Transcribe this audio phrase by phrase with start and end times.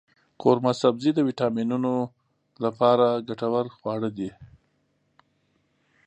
[0.41, 1.93] قورمه سبزي د ویټامینونو
[2.63, 4.29] لپاره ګټور خواړه دی.